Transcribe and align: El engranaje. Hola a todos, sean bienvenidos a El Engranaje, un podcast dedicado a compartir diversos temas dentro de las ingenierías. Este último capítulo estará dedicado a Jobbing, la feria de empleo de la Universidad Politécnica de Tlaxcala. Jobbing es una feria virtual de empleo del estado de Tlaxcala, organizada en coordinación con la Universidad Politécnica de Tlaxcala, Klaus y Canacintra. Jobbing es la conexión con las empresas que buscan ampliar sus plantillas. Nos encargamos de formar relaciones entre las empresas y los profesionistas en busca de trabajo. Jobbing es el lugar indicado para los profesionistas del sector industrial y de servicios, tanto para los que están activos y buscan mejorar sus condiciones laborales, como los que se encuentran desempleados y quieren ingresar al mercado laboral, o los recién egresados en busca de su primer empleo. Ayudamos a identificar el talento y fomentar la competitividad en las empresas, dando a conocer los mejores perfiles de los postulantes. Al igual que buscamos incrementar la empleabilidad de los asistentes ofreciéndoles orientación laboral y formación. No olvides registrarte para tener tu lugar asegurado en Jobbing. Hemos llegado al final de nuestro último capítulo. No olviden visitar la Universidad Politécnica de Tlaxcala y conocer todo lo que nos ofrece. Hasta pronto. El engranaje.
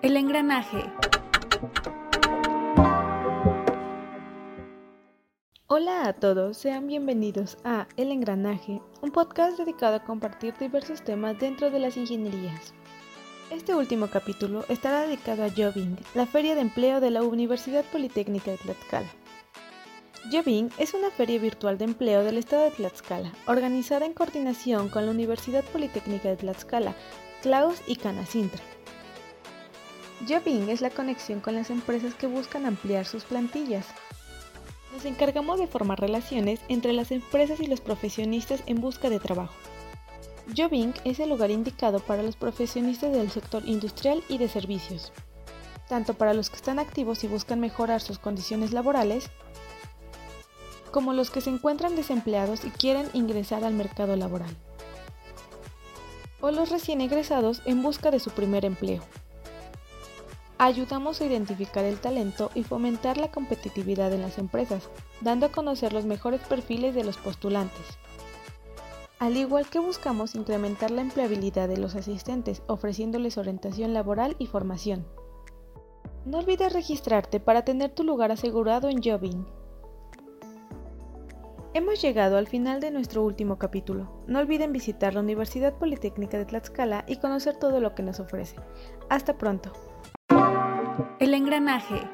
El 0.00 0.16
engranaje. 0.16 0.90
Hola 5.66 6.08
a 6.08 6.12
todos, 6.14 6.56
sean 6.56 6.86
bienvenidos 6.86 7.58
a 7.62 7.86
El 7.98 8.10
Engranaje, 8.10 8.80
un 9.02 9.10
podcast 9.10 9.58
dedicado 9.58 9.96
a 9.96 10.04
compartir 10.04 10.54
diversos 10.58 11.02
temas 11.02 11.38
dentro 11.38 11.70
de 11.70 11.78
las 11.78 11.98
ingenierías. 11.98 12.72
Este 13.50 13.74
último 13.74 14.08
capítulo 14.08 14.64
estará 14.70 15.02
dedicado 15.02 15.44
a 15.44 15.50
Jobbing, 15.50 15.98
la 16.14 16.24
feria 16.24 16.54
de 16.54 16.62
empleo 16.62 17.00
de 17.00 17.10
la 17.10 17.22
Universidad 17.22 17.84
Politécnica 17.84 18.52
de 18.52 18.56
Tlaxcala. 18.56 19.08
Jobbing 20.32 20.70
es 20.78 20.94
una 20.94 21.10
feria 21.10 21.38
virtual 21.38 21.76
de 21.76 21.84
empleo 21.84 22.24
del 22.24 22.38
estado 22.38 22.64
de 22.64 22.70
Tlaxcala, 22.70 23.30
organizada 23.46 24.06
en 24.06 24.14
coordinación 24.14 24.88
con 24.88 25.04
la 25.04 25.12
Universidad 25.12 25.64
Politécnica 25.64 26.30
de 26.30 26.36
Tlaxcala, 26.36 26.94
Klaus 27.42 27.82
y 27.86 27.96
Canacintra. 27.96 28.62
Jobbing 30.24 30.70
es 30.70 30.80
la 30.80 30.90
conexión 30.90 31.40
con 31.40 31.54
las 31.54 31.68
empresas 31.68 32.14
que 32.14 32.26
buscan 32.26 32.64
ampliar 32.64 33.04
sus 33.04 33.24
plantillas. 33.24 33.86
Nos 34.92 35.04
encargamos 35.04 35.60
de 35.60 35.66
formar 35.66 36.00
relaciones 36.00 36.60
entre 36.68 36.94
las 36.94 37.10
empresas 37.10 37.60
y 37.60 37.66
los 37.66 37.82
profesionistas 37.82 38.62
en 38.66 38.80
busca 38.80 39.10
de 39.10 39.20
trabajo. 39.20 39.52
Jobbing 40.56 40.94
es 41.04 41.20
el 41.20 41.28
lugar 41.28 41.50
indicado 41.50 42.00
para 42.00 42.22
los 42.22 42.34
profesionistas 42.34 43.12
del 43.12 43.30
sector 43.30 43.62
industrial 43.66 44.24
y 44.28 44.38
de 44.38 44.48
servicios, 44.48 45.12
tanto 45.86 46.14
para 46.14 46.32
los 46.32 46.48
que 46.48 46.56
están 46.56 46.78
activos 46.78 47.22
y 47.22 47.28
buscan 47.28 47.60
mejorar 47.60 48.00
sus 48.00 48.18
condiciones 48.18 48.72
laborales, 48.72 49.28
como 50.92 51.12
los 51.12 51.30
que 51.30 51.42
se 51.42 51.50
encuentran 51.50 51.94
desempleados 51.94 52.64
y 52.64 52.70
quieren 52.70 53.10
ingresar 53.12 53.64
al 53.64 53.74
mercado 53.74 54.16
laboral, 54.16 54.56
o 56.40 56.50
los 56.52 56.70
recién 56.70 57.02
egresados 57.02 57.60
en 57.66 57.82
busca 57.82 58.10
de 58.10 58.18
su 58.18 58.30
primer 58.30 58.64
empleo. 58.64 59.02
Ayudamos 60.58 61.20
a 61.20 61.26
identificar 61.26 61.84
el 61.84 61.98
talento 61.98 62.50
y 62.54 62.62
fomentar 62.62 63.18
la 63.18 63.30
competitividad 63.30 64.10
en 64.14 64.22
las 64.22 64.38
empresas, 64.38 64.88
dando 65.20 65.46
a 65.46 65.52
conocer 65.52 65.92
los 65.92 66.06
mejores 66.06 66.40
perfiles 66.40 66.94
de 66.94 67.04
los 67.04 67.18
postulantes. 67.18 67.98
Al 69.18 69.36
igual 69.36 69.66
que 69.68 69.78
buscamos 69.80 70.34
incrementar 70.34 70.90
la 70.90 71.02
empleabilidad 71.02 71.68
de 71.68 71.76
los 71.76 71.94
asistentes 71.94 72.62
ofreciéndoles 72.68 73.36
orientación 73.36 73.92
laboral 73.92 74.34
y 74.38 74.46
formación. 74.46 75.06
No 76.24 76.38
olvides 76.38 76.72
registrarte 76.72 77.38
para 77.38 77.64
tener 77.64 77.90
tu 77.90 78.02
lugar 78.02 78.32
asegurado 78.32 78.88
en 78.88 79.02
Jobbing. 79.02 79.46
Hemos 81.74 82.00
llegado 82.00 82.38
al 82.38 82.46
final 82.46 82.80
de 82.80 82.90
nuestro 82.90 83.22
último 83.22 83.58
capítulo. 83.58 84.22
No 84.26 84.38
olviden 84.38 84.72
visitar 84.72 85.12
la 85.12 85.20
Universidad 85.20 85.74
Politécnica 85.74 86.38
de 86.38 86.46
Tlaxcala 86.46 87.04
y 87.06 87.16
conocer 87.16 87.56
todo 87.58 87.80
lo 87.80 87.94
que 87.94 88.02
nos 88.02 88.18
ofrece. 88.18 88.56
Hasta 89.10 89.36
pronto. 89.36 89.72
El 91.18 91.34
engranaje. 91.34 92.08